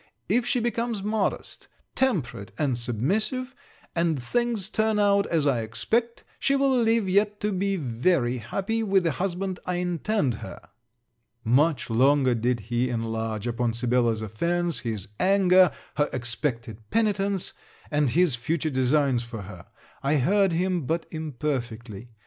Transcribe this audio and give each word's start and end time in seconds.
If 0.27 0.47
she 0.47 0.59
becomes 0.59 1.03
modest, 1.03 1.67
temperate, 1.93 2.51
and 2.57 2.75
submissive, 2.75 3.53
and 3.95 4.19
things 4.19 4.67
turn 4.67 4.97
out 4.97 5.27
as 5.27 5.45
I 5.45 5.61
expect, 5.61 6.23
she 6.39 6.55
will 6.55 6.75
live 6.75 7.07
yet 7.07 7.39
to 7.41 7.51
be 7.51 7.75
very 7.75 8.39
happy 8.39 8.81
with 8.81 9.03
the 9.03 9.11
husband 9.11 9.59
I 9.63 9.75
intend 9.75 10.33
her.' 10.41 10.67
Much 11.43 11.87
longer 11.91 12.33
did 12.33 12.61
he 12.61 12.89
enlarge 12.89 13.45
upon 13.45 13.73
Sibella's 13.73 14.23
offence, 14.23 14.79
his 14.79 15.07
anger, 15.19 15.69
her 15.97 16.09
expected 16.11 16.79
penitence, 16.89 17.53
and 17.91 18.09
his 18.09 18.35
future 18.35 18.71
designs 18.71 19.21
for 19.21 19.43
her. 19.43 19.67
I 20.01 20.15
heard 20.15 20.51
him 20.51 20.87
but 20.87 21.05
imperfectly. 21.11 22.09